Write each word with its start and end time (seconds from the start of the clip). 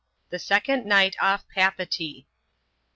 The 0.31 0.39
second 0.39 0.87
Night 0.87 1.15
off 1.21 1.45
Papeetee. 1.47 2.25